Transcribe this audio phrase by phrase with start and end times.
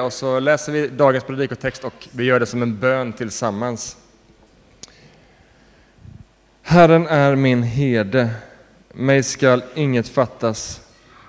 [0.00, 3.96] och så läser vi dagens predikotext och vi gör det som en bön tillsammans.
[6.62, 8.30] Herren är min herde,
[8.92, 10.80] mig skall inget fattas.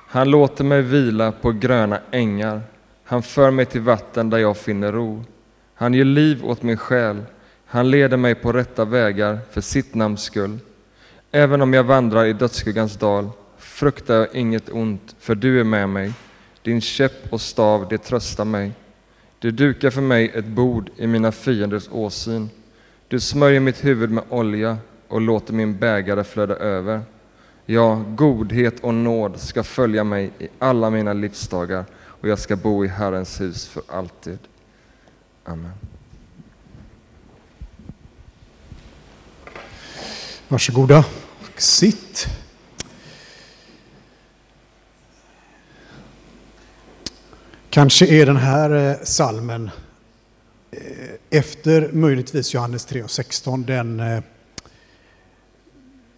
[0.07, 2.61] Han låter mig vila på gröna ängar.
[3.03, 5.23] Han för mig till vatten där jag finner ro.
[5.75, 7.23] Han ger liv åt min själ.
[7.65, 10.59] Han leder mig på rätta vägar för sitt namns skull.
[11.31, 15.89] Även om jag vandrar i dödsskuggans dal fruktar jag inget ont, för du är med
[15.89, 16.13] mig.
[16.63, 18.71] Din käpp och stav, det tröstar mig.
[19.39, 22.49] Du dukar för mig ett bord i mina fienders åsyn.
[23.07, 24.77] Du smörjer mitt huvud med olja
[25.07, 27.01] och låter min bägare flöda över.
[27.65, 32.85] Ja, godhet och nåd ska följa mig i alla mina livsdagar och jag ska bo
[32.85, 34.39] i Herrens hus för alltid.
[35.43, 35.71] Amen.
[40.47, 41.05] Varsågoda
[41.41, 42.27] och sitt.
[47.73, 49.69] Kanske är den här eh, salmen
[50.71, 50.79] eh,
[51.29, 54.23] efter möjligtvis Johannes 3 och 16 den eh,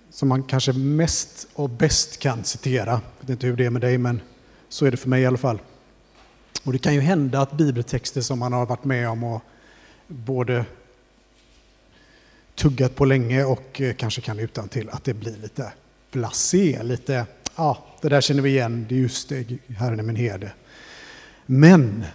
[0.10, 2.92] som man kanske mest och bäst kan citera.
[2.92, 4.22] Jag vet inte hur det är med dig, men
[4.70, 5.62] så är det för mig i alla fall.
[6.64, 9.42] Och det kan ju hända att bibeltexter som man har varit med om och
[10.08, 10.66] både
[12.56, 15.74] tuggat på länge och kanske kan utan till att det blir lite
[16.12, 19.46] blasé, lite, ja, det där känner vi igen, det är just det,
[19.78, 20.52] Herren är min herde.
[21.46, 22.06] Men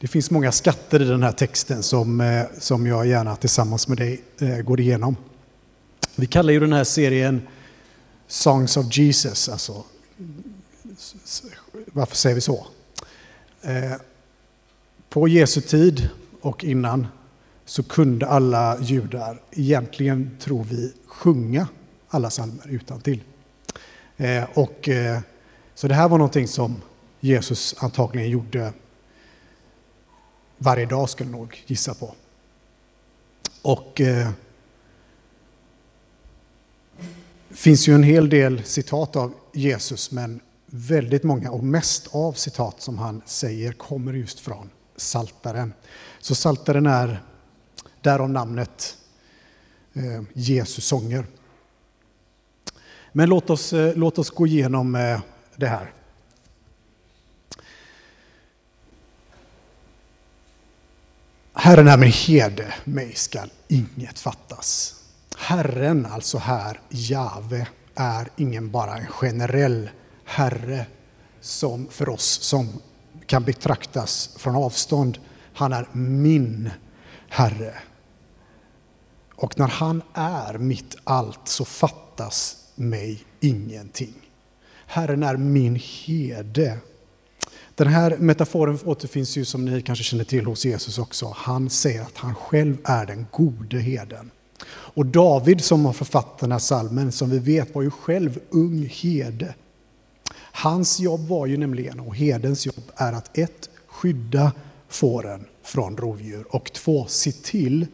[0.00, 3.98] det finns många skatter i den här texten som, eh, som jag gärna tillsammans med
[3.98, 5.16] dig eh, går igenom.
[6.14, 7.42] Vi kallar ju den här serien
[8.26, 9.84] Songs of Jesus, alltså
[11.92, 12.66] varför säger vi så?
[13.62, 13.92] Eh,
[15.08, 16.08] på Jesu tid
[16.40, 17.06] och innan
[17.64, 21.68] så kunde alla judar egentligen, tror vi, sjunga
[22.08, 23.20] alla psalmer utan till.
[24.54, 24.88] Och,
[25.74, 26.76] så det här var någonting som
[27.26, 28.72] Jesus antagligen gjorde
[30.58, 32.14] varje dag, skulle jag nog gissa på.
[33.62, 34.30] Och eh,
[37.50, 42.80] finns ju en hel del citat av Jesus, men väldigt många och mest av citat
[42.80, 45.72] som han säger kommer just från Saltaren.
[46.20, 47.22] Så Saltaren är
[48.00, 48.96] därav namnet
[49.94, 51.26] eh, Jesus sånger.
[53.12, 55.20] Men låt oss, eh, låt oss gå igenom eh,
[55.56, 55.92] det här.
[61.58, 64.94] Herren är min herde, mig skall inget fattas.
[65.36, 69.90] Herren, alltså här, Jave, är ingen bara en generell
[70.24, 70.86] herre
[71.40, 72.68] som för oss som
[73.26, 75.18] kan betraktas från avstånd.
[75.54, 76.70] Han är min
[77.28, 77.74] herre.
[79.34, 84.14] Och när han är mitt allt så fattas mig ingenting.
[84.86, 86.78] Herren är min herde.
[87.76, 91.32] Den här metaforen återfinns ju som ni kanske känner till hos Jesus också.
[91.36, 94.30] Han säger att han själv är den gode herden.
[94.68, 98.86] Och David som har författat den här salmen, som vi vet var ju själv ung
[98.92, 99.54] herde.
[100.38, 104.52] Hans jobb var ju nämligen, och herdens jobb är att ett, skydda
[104.88, 107.86] fåren från rovdjur och två, se till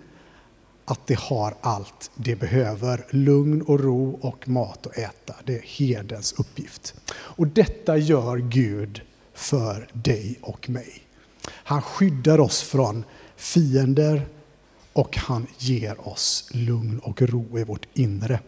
[0.85, 3.07] att det har allt det behöver.
[3.11, 5.35] Lugn och ro och mat att äta.
[5.45, 6.95] Det är herdens uppgift.
[7.13, 9.03] Och detta gör Gud
[9.35, 11.03] för dig och mig.
[11.49, 13.05] Han skyddar oss från
[13.37, 14.27] fiender,
[14.93, 18.41] och han ger oss lugn och ro i vårt inre.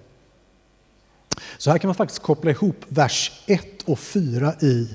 [1.59, 4.89] Så här kan man faktiskt koppla ihop vers 1 och 4 i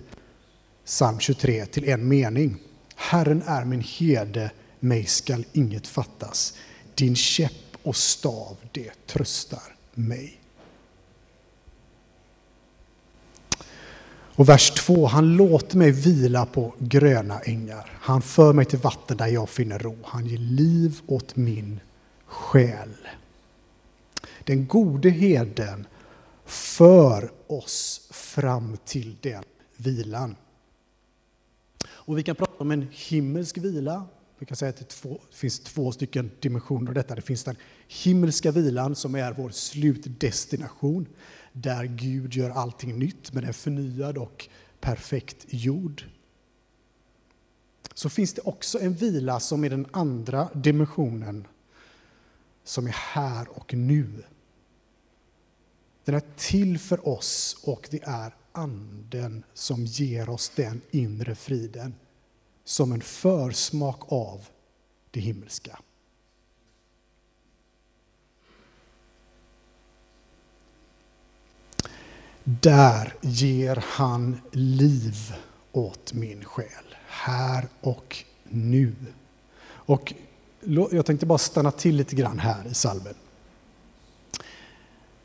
[0.85, 2.57] psalm 23 till en mening.
[2.95, 6.53] Herren är min herde, mig skall inget fattas.
[6.95, 10.39] Din käpp och stav, det tröstar mig.
[14.39, 17.91] Och vers 2, han låter mig vila på gröna ängar.
[18.01, 19.97] Han för mig till vatten där jag finner ro.
[20.03, 21.79] Han ger liv åt min
[22.25, 22.95] själ.
[24.43, 25.87] Den gode heden
[26.45, 29.43] för oss fram till den
[29.77, 30.35] vilan.
[31.87, 34.05] Och vi kan prata om en himmelsk vila.
[34.39, 37.15] Vi kan säga att det, två, det finns två stycken dimensioner av detta.
[37.15, 37.55] Det finns den
[37.87, 41.07] himmelska vilan som är vår slutdestination
[41.61, 46.03] där Gud gör allting nytt med en förnyad och perfekt jord.
[47.93, 51.47] Så finns det också en vila som är den andra dimensionen
[52.63, 54.23] som är här och nu.
[56.05, 61.95] Den är till för oss och det är anden som ger oss den inre friden
[62.63, 64.47] som en försmak av
[65.11, 65.79] det himmelska.
[72.61, 75.33] Där ger han liv
[75.71, 78.95] åt min själ, här och nu.
[79.65, 80.13] Och
[80.91, 83.13] jag tänkte bara stanna till lite grann här i salmen.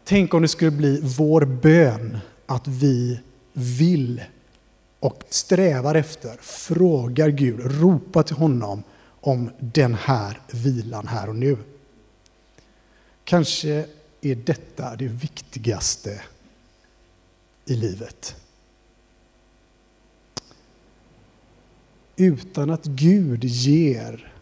[0.05, 3.21] Tänk om det skulle bli vår bön att vi
[3.53, 4.23] vill
[5.01, 8.83] och strävar efter, frågar Gud, ropar till honom
[9.21, 11.57] om den här vilan här och nu.
[13.25, 13.87] Kanske
[14.21, 16.21] är detta det viktigaste
[17.67, 18.37] i livet.
[22.17, 24.33] Utan att Gud ger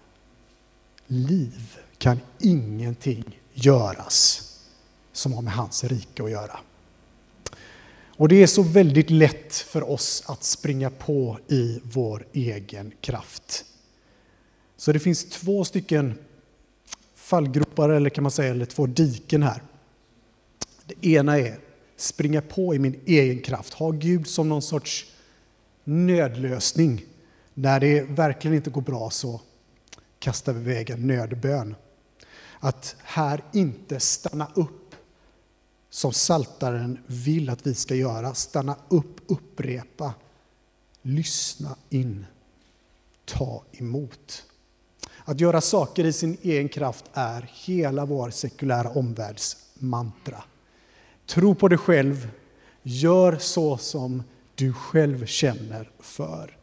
[1.07, 4.49] liv kan ingenting göras
[5.13, 6.61] som har med hans rike att göra.
[8.17, 13.65] Och det är så väldigt lätt för oss att springa på i vår egen kraft.
[14.77, 16.19] Så det finns två stycken
[17.15, 19.63] fallgropar, eller kan man säga, eller två diken här.
[20.87, 21.59] Det ena är
[22.03, 25.07] springa på i min egen kraft, ha Gud som någon sorts
[25.85, 27.05] nödlösning.
[27.55, 29.41] När det verkligen inte går bra så
[30.19, 31.75] kastar vi iväg en nödbön.
[32.61, 34.95] Att här inte stanna upp
[35.91, 38.35] som saltaren vill att vi ska göra.
[38.35, 40.15] Stanna upp, upprepa,
[41.03, 42.27] lyssna in,
[43.25, 44.45] ta emot.
[45.25, 50.45] Att göra saker i sin egen kraft är hela vår sekulära omvärlds mantra.
[51.33, 52.31] Tro på dig själv,
[52.83, 54.23] gör så som
[54.55, 56.59] du själv känner för.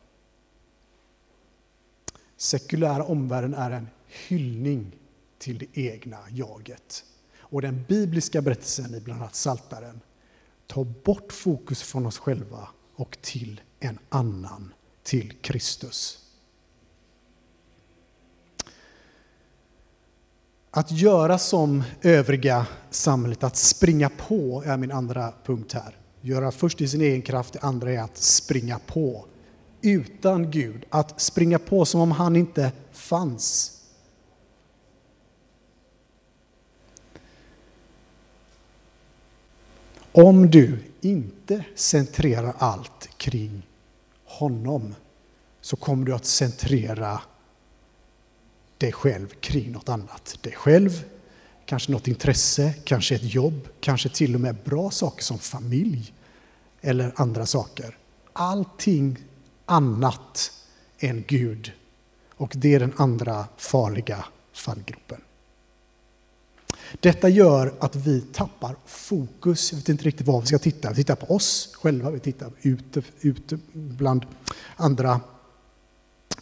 [2.37, 4.95] Sekulära omvärlden är en hyllning
[5.37, 7.03] till det egna jaget.
[7.39, 10.01] Och den bibliska berättelsen i bland annat Saltaren
[10.67, 14.73] tar bort fokus från oss själva och till en annan,
[15.03, 16.28] till Kristus.
[20.71, 25.95] Att göra som övriga samhället, att springa på, är min andra punkt här.
[26.21, 29.25] Göra först i sin egen kraft, det andra är att springa på.
[29.81, 33.75] Utan Gud, att springa på som om han inte fanns.
[40.11, 43.67] Om du inte centrerar allt kring
[44.25, 44.95] honom
[45.61, 47.21] så kommer du att centrera
[48.79, 50.37] dig själv kring något annat.
[50.41, 51.03] Dig själv,
[51.65, 56.13] kanske något intresse, kanske ett jobb, kanske till och med bra saker som familj
[56.81, 57.97] eller andra saker.
[58.33, 59.17] Allting
[59.65, 60.51] annat
[60.99, 61.71] än Gud.
[62.29, 65.21] Och det är den andra farliga fallgropen.
[66.99, 69.73] Detta gör att vi tappar fokus.
[69.73, 70.89] Vi vet inte riktigt vad vi ska titta.
[70.89, 74.25] Vi tittar på oss själva, vi tittar ute, ute bland
[74.75, 75.21] andra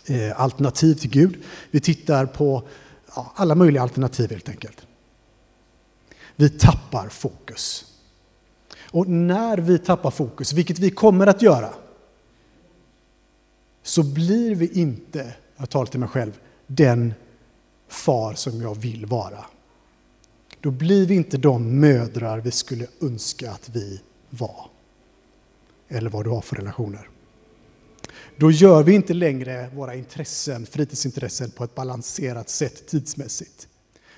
[0.07, 1.43] eh, alternativ till Gud.
[1.71, 2.63] Vi tittar på
[3.15, 4.87] ja, alla möjliga alternativ helt enkelt.
[6.35, 7.85] Vi tappar fokus.
[8.91, 11.73] Och när vi tappar fokus, vilket vi kommer att göra,
[13.83, 17.13] så blir vi inte, jag talar till mig själv, den
[17.87, 19.45] far som jag vill vara.
[20.61, 24.69] Då blir vi inte de mödrar vi skulle önska att vi var.
[25.87, 27.09] Eller vad du har för relationer.
[28.39, 33.67] Då gör vi inte längre våra intressen, fritidsintressen på ett balanserat sätt tidsmässigt.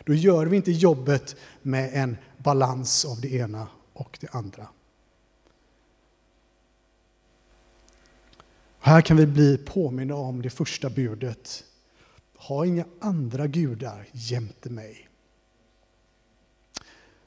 [0.03, 4.67] Då gör vi inte jobbet med en balans av det ena och det andra.
[8.79, 11.63] Här kan vi bli påminna om det första budet.
[12.35, 15.09] Ha inga andra gudar jämte mig.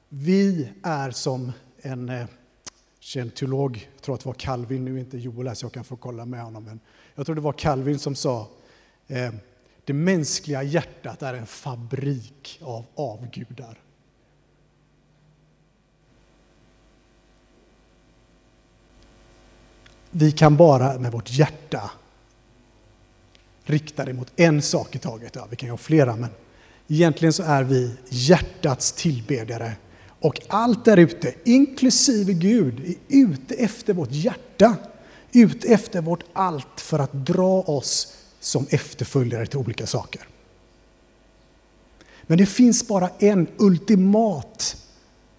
[0.09, 2.27] Vi är som en eh,
[3.03, 5.85] känd teolog, jag tror att det var Calvin, nu inte Joel här så jag kan
[5.85, 6.81] få kolla med honom, men
[7.15, 8.49] jag tror det var Calvin som sa
[9.09, 9.33] eh,
[9.85, 13.79] det mänskliga hjärtat är en fabrik av avgudar.
[20.11, 21.91] Vi kan bara med vårt hjärta
[23.65, 25.35] rikta det mot en sak i taget.
[25.35, 26.31] Ja, vi kan ju ha flera, men
[26.89, 29.77] egentligen så är vi hjärtats tillbedjare.
[30.23, 34.77] Och allt där ute, inklusive Gud, är ute efter vårt hjärta.
[35.33, 40.23] Ute efter vårt allt för att dra oss som efterföljare till olika saker.
[42.23, 44.77] Men det finns bara en ultimat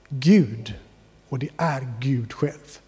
[0.09, 0.73] Gud
[1.29, 2.79] och det är Gud själv.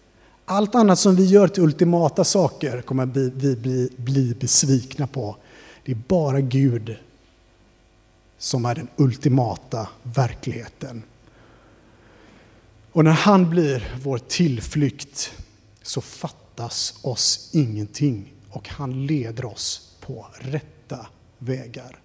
[0.44, 5.36] Allt annat som vi gör till ultimata saker kommer vi bli, bli, bli besvikna på.
[5.84, 6.96] Det är bara Gud
[8.38, 11.02] som är den ultimata verkligheten.
[12.96, 15.32] Och när han blir vår tillflykt
[15.82, 21.06] så fattas oss ingenting och han leder oss på rätta
[21.38, 22.02] vägar.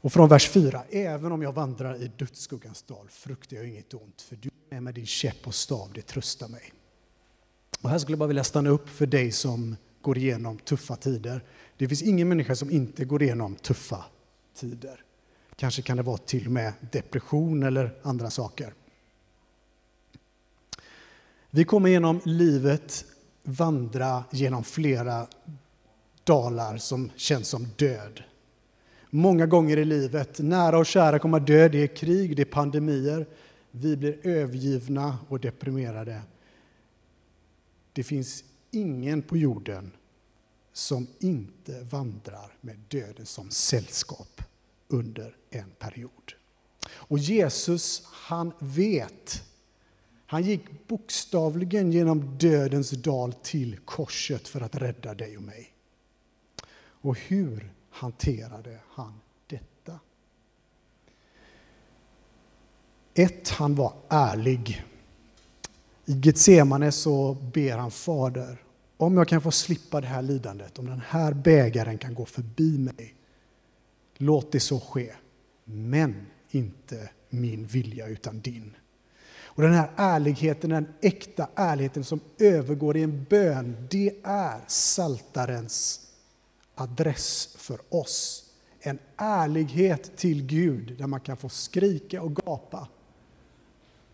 [0.00, 0.82] Och från vers 4.
[0.90, 4.94] Även om jag vandrar i dödsskuggans dal fruktar jag inget ont, för du är med
[4.94, 6.72] din käpp och stav, det tröstar mig.
[7.80, 11.44] Och här skulle jag bara vilja stanna upp för dig som går igenom tuffa tider.
[11.76, 14.04] Det finns ingen människa som inte går igenom tuffa
[14.54, 15.04] tider.
[15.60, 18.74] Kanske kan det vara till och med depression eller andra saker.
[21.50, 23.04] Vi kommer genom livet
[23.42, 25.26] vandra genom flera
[26.24, 28.22] dalar som känns som död.
[29.10, 33.26] Många gånger i livet, nära och kära kommer dö, det är krig, det är pandemier.
[33.70, 36.22] Vi blir övergivna och deprimerade.
[37.92, 39.92] Det finns ingen på jorden
[40.72, 44.42] som inte vandrar med döden som sällskap
[44.90, 46.32] under en period.
[46.90, 49.42] Och Jesus, han vet.
[50.26, 55.72] Han gick bokstavligen genom dödens dal till korset för att rädda dig och mig.
[57.02, 60.00] Och hur hanterade han detta?
[63.14, 64.84] Ett, han var ärlig.
[66.06, 68.62] I Getsemane så ber han Fader,
[68.96, 72.78] om jag kan få slippa det här lidandet, om den här bägaren kan gå förbi
[72.78, 73.14] mig,
[74.20, 75.12] låt det så ske.
[75.64, 78.76] Men inte min vilja utan din.
[79.42, 86.00] Och den här ärligheten, den äkta ärligheten som övergår i en bön, det är saltarens
[86.74, 88.44] adress för oss.
[88.80, 92.88] En ärlighet till Gud där man kan få skrika och gapa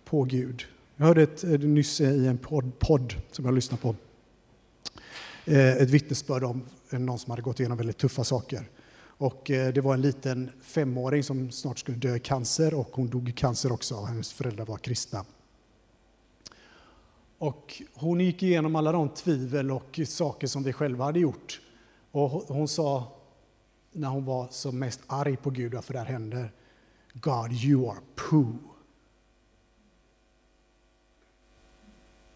[0.04, 0.64] på Gud.
[0.96, 3.96] Jag hörde ett, nyss i en podd, podd som jag lyssnade på
[5.44, 8.68] eh, ett vittnesbörd om någon som hade gått igenom väldigt tuffa saker.
[9.18, 13.08] Och eh, det var en liten femåring som snart skulle dö i cancer och hon
[13.08, 14.04] dog i cancer också.
[14.04, 15.24] Hennes föräldrar var kristna.
[17.38, 21.60] Och hon gick igenom alla de tvivel och saker som vi själva hade gjort.
[22.10, 23.12] Och hon sa,
[23.92, 26.52] när hon var som mest arg på Gud, varför det här händer,
[27.12, 28.58] God, you are poo.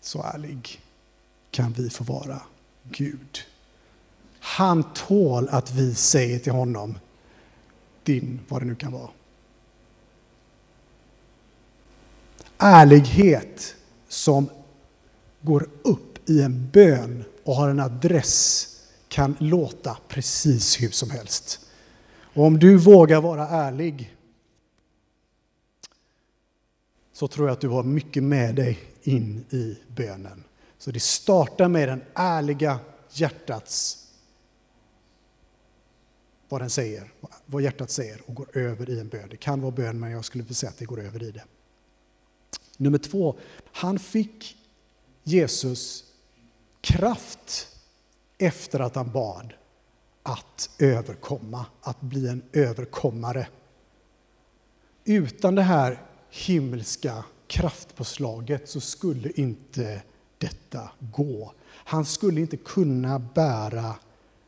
[0.00, 0.80] Så ärlig
[1.50, 2.42] kan vi få vara
[2.82, 3.38] Gud.
[4.40, 6.98] Han tål att vi säger till honom,
[8.02, 9.10] din, vad det nu kan vara.
[12.58, 13.74] Ärlighet
[14.08, 14.50] som
[15.40, 18.66] går upp i en bön och har en adress
[19.08, 21.60] kan låta precis hur som helst.
[22.34, 24.16] Och om du vågar vara ärlig
[27.12, 30.44] så tror jag att du har mycket med dig in i bönen.
[30.78, 32.78] Så det startar med den ärliga
[33.10, 33.99] hjärtats
[36.50, 37.12] vad den säger,
[37.46, 39.28] vad hjärtat säger och går över i en bön.
[39.30, 41.44] Det kan vara bön, men jag skulle vilja säga att det går över i det.
[42.76, 43.38] Nummer två,
[43.72, 44.56] han fick
[45.22, 46.04] Jesus
[46.80, 47.76] kraft
[48.38, 49.52] efter att han bad
[50.22, 53.48] att överkomma, att bli en överkommare.
[55.04, 60.02] Utan det här himmelska kraftpåslaget så skulle inte
[60.38, 61.52] detta gå.
[61.70, 63.94] Han skulle inte kunna bära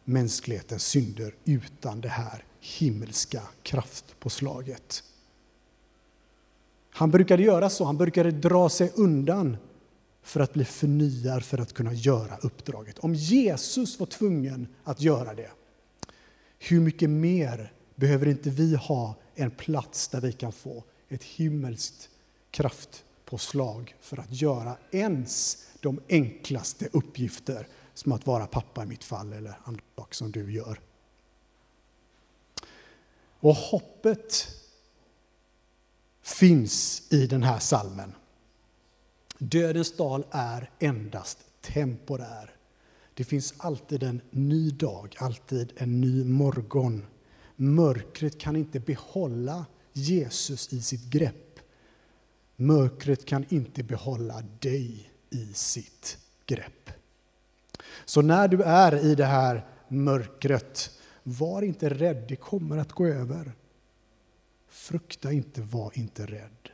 [0.04, 5.04] mänsklighetens synder utan det här himmelska kraftpåslaget.
[6.90, 9.56] Han brukade göra så, han brukade dra sig undan
[10.22, 12.98] för att bli förnyad för att kunna göra uppdraget.
[12.98, 15.50] Om Jesus var tvungen att göra det,
[16.58, 22.08] hur mycket mer behöver inte vi ha en plats där vi kan få ett himmelskt
[22.50, 29.32] kraftpåslag för att göra ens de enklaste uppgifter som att vara pappa i mitt fall
[29.32, 30.80] eller andra saker som du gör.
[33.40, 34.48] Och hoppet
[36.22, 38.14] finns i den här salmen.
[39.38, 42.56] Dödens dal är endast temporär.
[43.14, 47.06] Det finns alltid en ny dag, alltid en ny morgon.
[47.56, 51.60] Mörkret kan inte behålla Jesus i sitt grepp.
[52.56, 56.81] Mörkret kan inte behålla dig i sitt grepp.
[58.04, 60.90] Så när du är i det här mörkret,
[61.22, 63.52] var inte rädd, det kommer att gå över.
[64.68, 66.68] Frukta inte, var inte rädd.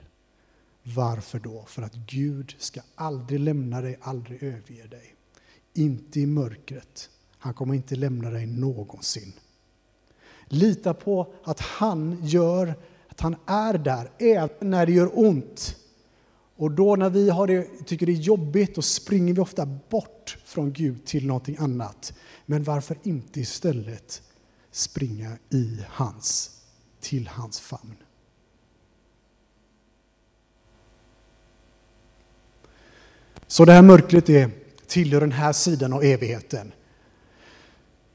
[0.82, 1.64] Varför då?
[1.66, 5.14] För att Gud ska aldrig lämna dig, aldrig överge dig.
[5.74, 7.10] Inte i mörkret.
[7.38, 9.32] Han kommer inte lämna dig någonsin.
[10.46, 12.74] Lita på att han gör,
[13.08, 15.76] att han är där, även när det gör ont.
[16.58, 20.38] Och då när vi har det, tycker det är jobbigt, då springer vi ofta bort
[20.44, 22.12] från Gud till någonting annat.
[22.46, 24.22] Men varför inte istället
[24.70, 26.50] springa i hans,
[27.00, 27.94] till hans famn?
[33.46, 34.50] Så det här mörkret är,
[34.86, 36.72] tillhör den här sidan av evigheten.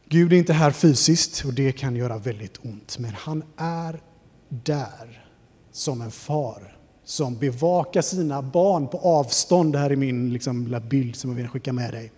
[0.06, 4.02] Gud är inte här fysiskt och det kan göra väldigt ont, men han är
[4.50, 5.28] där
[5.72, 6.74] som en far
[7.04, 9.74] som bevakar sina barn på avstånd.
[9.74, 12.12] Det här är min liksom, lilla bild som jag vill skicka med dig.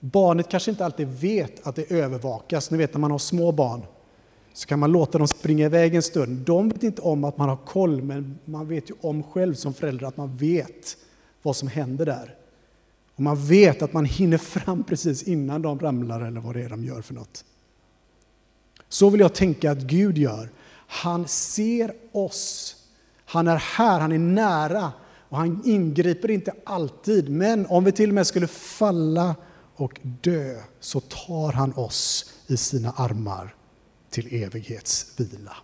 [0.00, 2.70] Barnet kanske inte alltid vet att det övervakas.
[2.70, 3.82] Ni vet när man har små barn
[4.52, 6.38] så kan man låta dem springa iväg en stund.
[6.38, 9.74] De vet inte om att man har koll, men man vet ju om själv som
[9.74, 10.96] förälder att man vet
[11.42, 12.34] vad som händer där.
[13.14, 16.68] Och man vet att man hinner fram precis innan de ramlar eller vad det är
[16.68, 17.44] de gör för något.
[18.88, 20.50] Så vill jag tänka att Gud gör.
[20.86, 22.75] Han ser oss.
[23.26, 24.92] Han är här, han är nära
[25.28, 27.28] och han ingriper inte alltid.
[27.28, 29.34] Men om vi till och med skulle falla
[29.74, 33.54] och dö så tar han oss i sina armar
[34.10, 35.56] till evighetsvila.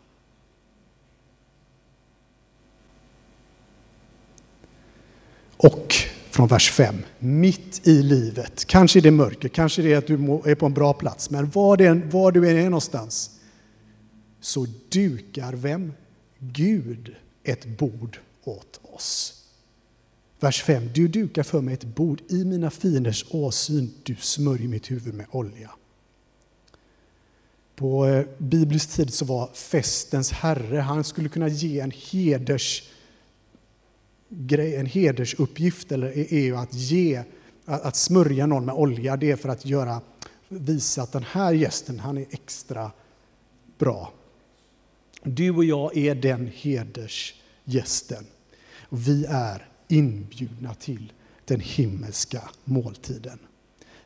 [5.57, 5.95] Och
[6.31, 10.14] från vers 5, mitt i livet, kanske det är mörker, kanske det är att du
[10.45, 13.31] är på en bra plats, men var, det, var du än är någonstans,
[14.40, 15.92] så dukar vem?
[16.38, 19.39] Gud ett bord åt oss.
[20.41, 20.89] Vers 5.
[20.95, 23.95] Du dukar för mig ett bord i mina fienders åsyn.
[24.03, 25.71] Du smörjer mitt huvud med olja.
[27.75, 32.89] På eh, biblisk tid så var festens herre, han skulle kunna ge en heders
[34.49, 37.23] en hedersuppgift eller är ju att ge,
[37.65, 39.17] att smörja någon med olja.
[39.17, 40.01] Det är för att göra,
[40.49, 42.91] visa att den här gästen, han är extra
[43.79, 44.13] bra.
[45.25, 48.26] Du och jag är den hedersgästen.
[48.88, 51.12] Vi är inbjudna till
[51.45, 53.38] den himmelska måltiden.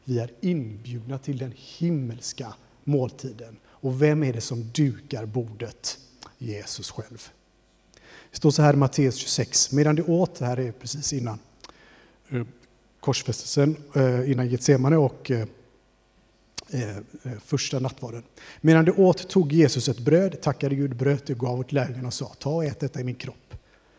[0.04, 2.54] Vi är inbjudna till den himmelska
[2.84, 3.56] måltiden.
[3.66, 5.98] Och vem är det som dukar bordet?
[6.38, 7.28] Jesus själv.
[8.30, 9.72] Det står så här i Matteus 26.
[9.72, 11.38] Medan de åt, det här är precis innan
[12.28, 12.46] eh,
[13.00, 15.46] korsfästelsen, eh, innan Getsemane och eh,
[16.70, 17.02] Eh, eh,
[17.44, 18.22] första nattvarden.
[18.60, 22.06] Medan de åt tog Jesus ett bröd, tackade Gud, bröt det och gav åt lärjungarna
[22.06, 23.54] och sa, ta och ät detta i min kropp.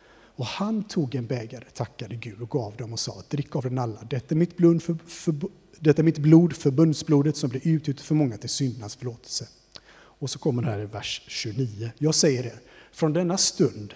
[0.10, 3.78] Och han tog en bägare, tackade Gud och gav dem och sa, drick av den
[3.78, 4.04] alla.
[4.10, 5.36] Detta är mitt blod, för, för,
[5.80, 9.48] detta är mitt blod förbundsblodet som blir utgjutet för många till syndernas förlåtelse.
[9.94, 11.92] Och så kommer det här i vers 29.
[11.98, 12.60] Jag säger er,
[12.92, 13.94] från denna stund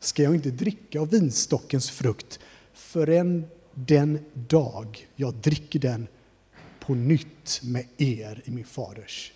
[0.00, 2.38] ska jag inte dricka av vinstockens frukt
[2.74, 6.06] förrän den dag jag dricker den
[6.86, 9.32] på nytt med er i min faders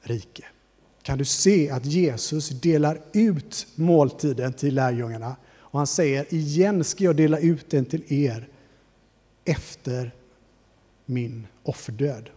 [0.00, 0.44] rike.
[1.02, 7.04] Kan du se att Jesus delar ut måltiden till lärjungarna och han säger igen ska
[7.04, 8.48] jag dela ut den till er
[9.44, 10.14] efter
[11.04, 12.30] min offerdöd.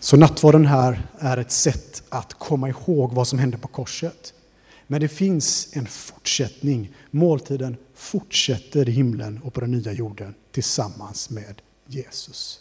[0.00, 4.34] Så nattvarden här är ett sätt att komma ihåg vad som hände på korset.
[4.90, 6.94] Men det finns en fortsättning.
[7.10, 12.60] Måltiden fortsätter i himlen och på den nya jorden tillsammans med Jesus.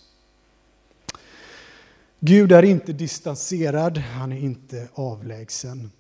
[2.20, 5.92] Gud är inte distanserad, han är inte avlägsen.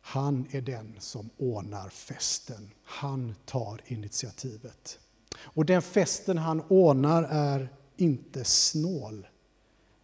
[0.00, 2.70] Han är den som ordnar festen.
[2.84, 4.98] Han tar initiativet.
[5.36, 9.26] Och den festen han ordnar är inte snål.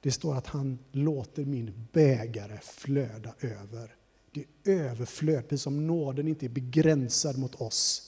[0.01, 3.95] Det står att han låter min bägare flöda över.
[4.33, 8.07] Det är överflöd, precis som nåden inte är begränsad mot oss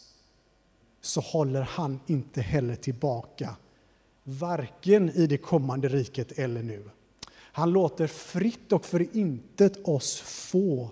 [1.00, 3.56] så håller han inte heller tillbaka,
[4.24, 6.90] varken i det kommande riket eller nu.
[7.34, 10.90] Han låter fritt och för intet oss få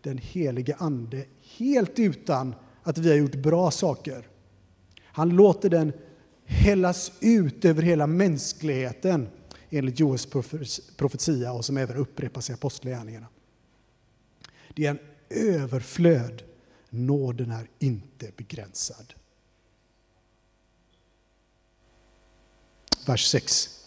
[0.00, 1.24] den helige Ande
[1.58, 4.28] helt utan att vi har gjort bra saker.
[5.02, 5.92] Han låter den
[6.44, 9.28] hällas ut över hela mänskligheten
[9.70, 10.28] enligt Joels
[10.96, 13.26] profetia och som även upprepas i Apostlagärningarna.
[14.74, 14.98] Det är en
[15.30, 16.42] överflöd.
[16.90, 19.14] Nåden är inte begränsad.
[23.06, 23.78] Vers 6.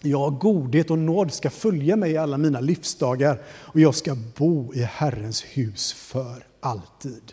[0.00, 4.74] Ja, godhet och nåd ska följa mig i alla mina livsdagar och jag ska bo
[4.74, 7.32] i Herrens hus för alltid.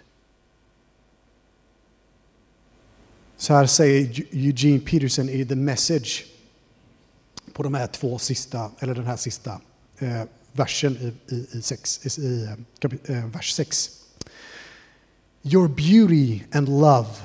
[3.37, 6.25] Så här säger Eugene Peterson i The Message
[7.53, 9.61] på de här två sista, eller den här sista
[9.97, 12.47] eh, versen i, i, i, sex, i
[13.07, 13.89] eh, vers 6.
[15.43, 17.21] Your beauty and love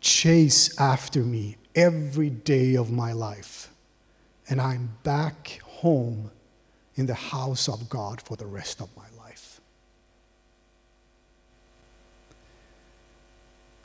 [0.00, 3.68] chase after me every day of my life
[4.48, 6.30] and I'm back home
[6.94, 9.60] in the house of God for the rest of my life.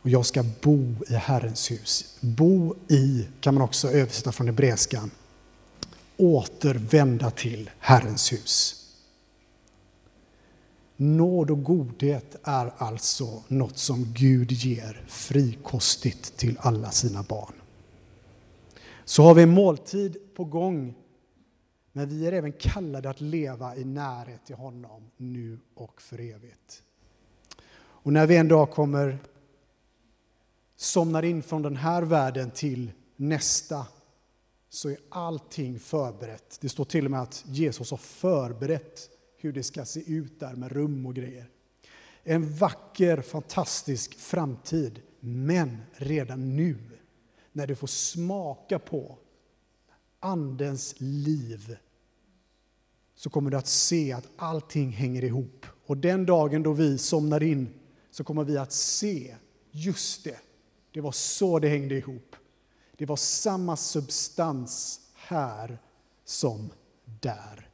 [0.01, 2.17] Och jag ska bo i Herrens hus.
[2.19, 5.11] Bo i kan man också översätta från hebreiskan
[6.17, 8.77] återvända till Herrens hus.
[10.95, 17.53] Nåd och godhet är alltså något som Gud ger frikostigt till alla sina barn.
[19.05, 20.95] Så har vi en måltid på gång
[21.91, 26.83] Men vi är även kallade att leva i närhet till honom nu och för evigt.
[27.73, 29.17] Och när vi en dag kommer
[30.75, 33.85] somnar in från den här världen till nästa
[34.73, 36.57] så är allting förberett.
[36.61, 40.55] Det står till och med att Jesus har förberett hur det ska se ut där
[40.55, 41.49] med rum och grejer.
[42.23, 45.01] En vacker, fantastisk framtid.
[45.19, 46.77] Men redan nu,
[47.51, 49.17] när du får smaka på
[50.19, 51.77] Andens liv
[53.15, 55.65] så kommer du att se att allting hänger ihop.
[55.85, 57.69] Och den dagen då vi somnar in
[58.11, 59.35] så kommer vi att se,
[59.71, 60.39] just det,
[60.91, 62.30] det var så det hängde ihop.
[63.01, 65.79] Det var samma substans här
[66.25, 66.69] som
[67.21, 67.69] där.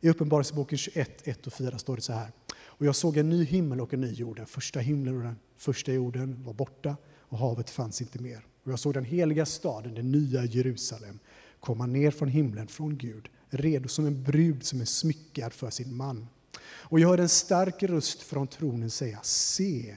[0.00, 2.32] I Uppenbarelseboken 21, 1 och 4 står det så här.
[2.56, 4.36] Och jag såg en ny himmel och en ny jord.
[4.36, 8.46] Den första himlen och den första jorden var borta och havet fanns inte mer.
[8.64, 11.18] Och jag såg den heliga staden, det nya Jerusalem,
[11.60, 15.96] komma ner från himlen, från Gud, redo som en brud som är smyckad för sin
[15.96, 16.28] man.
[16.62, 19.96] Och jag hörde en stark röst från tronen säga, se,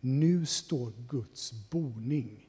[0.00, 2.47] nu står Guds boning,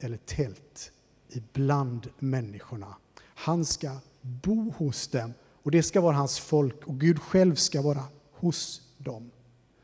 [0.00, 0.92] eller tält,
[1.28, 2.96] ibland människorna.
[3.20, 5.32] Han ska bo hos dem
[5.62, 9.30] och det ska vara hans folk och Gud själv ska vara hos dem.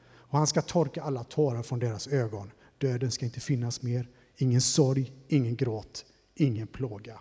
[0.06, 2.50] Och han ska torka alla tårar från deras ögon.
[2.78, 7.20] Döden ska inte finnas mer, ingen sorg, ingen gråt, ingen plåga.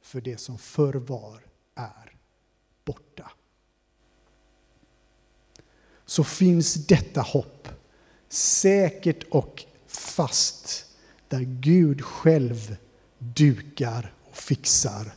[0.00, 2.16] För det som förr var är
[2.84, 3.30] borta.
[6.06, 7.68] Så finns detta hopp
[8.28, 10.86] säkert och fast
[11.34, 12.76] där Gud själv
[13.18, 15.14] dukar och fixar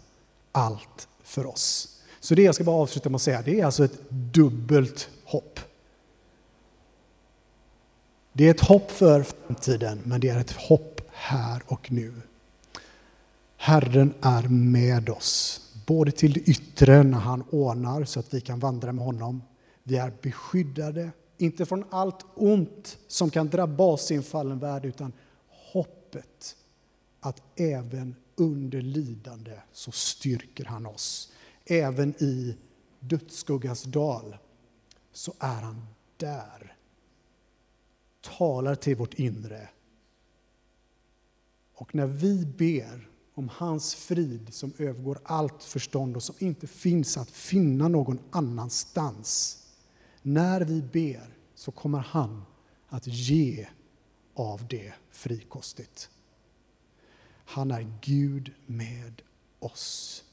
[0.52, 1.98] allt för oss.
[2.20, 5.60] Så det jag ska bara avsluta med att säga, det är alltså ett dubbelt hopp.
[8.34, 12.14] Det är ett hopp för framtiden, men det är ett hopp här och nu.
[13.58, 18.60] Herren är med oss, både till det yttre när han ordnar så att vi kan
[18.60, 19.42] vandra med honom.
[19.84, 24.86] Vi är beskyddade, inte från allt ont som kan drabba oss i en fallen värld,
[24.86, 25.14] utan
[26.08, 26.56] hoppet
[27.20, 31.32] att även under lidande så styrker han oss.
[31.66, 32.58] Även i
[33.00, 34.38] dödsskuggans dal
[35.12, 35.86] så är han
[36.18, 36.78] där.
[38.22, 39.70] Talar till vårt inre.
[41.74, 47.18] Och när vi ber om hans frid som övergår allt förstånd och som inte finns
[47.18, 49.58] att finna någon annanstans.
[50.22, 52.46] När vi ber så kommer han
[52.88, 53.68] att ge
[54.38, 56.10] av det frikostigt.
[57.46, 59.22] Han är Gud med
[59.60, 60.24] oss.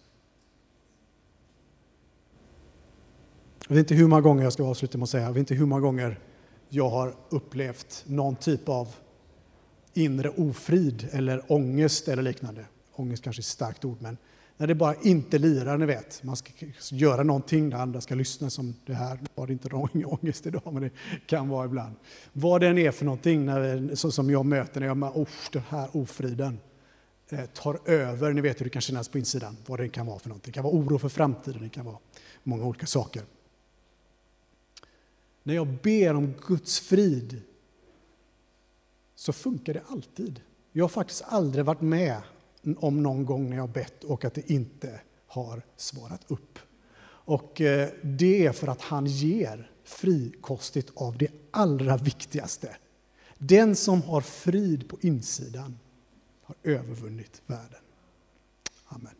[3.68, 5.54] Jag vet inte hur många gånger jag ska avsluta med att säga, jag vet inte
[5.54, 6.20] hur många gånger
[6.68, 8.94] jag har upplevt någon typ av
[9.94, 12.66] inre ofrid eller ångest eller liknande.
[12.92, 14.16] Ångest kanske är ett starkt ord, men
[14.56, 16.22] när det bara inte lirar, ni vet.
[16.22, 16.52] Man ska
[16.90, 19.14] göra någonting där andra ska lyssna som det här.
[19.14, 19.68] Nu var det inte
[20.06, 20.90] ångest idag, men det
[21.26, 21.94] kan vara ibland.
[22.32, 25.62] Vad det än är för någonting när, som jag möter när jag möter oh, den
[25.68, 26.58] här ofriden
[27.28, 28.32] eh, tar över.
[28.32, 30.52] Ni vet hur det kan kännas på insidan, vad det kan vara för någonting.
[30.52, 31.98] Det kan vara oro för framtiden, det kan vara
[32.42, 33.22] många olika saker.
[35.42, 37.42] När jag ber om Guds frid
[39.14, 40.40] så funkar det alltid.
[40.72, 42.22] Jag har faktiskt aldrig varit med
[42.78, 46.58] om någon gång när jag bett och att det inte har svarat upp.
[47.26, 52.76] Och eh, det är för att han ger frikostigt av det allra viktigaste.
[53.38, 55.78] Den som har frid på insidan
[56.42, 57.80] har övervunnit världen.
[58.86, 59.14] Amen.